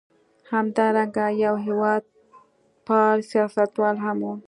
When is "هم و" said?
4.05-4.33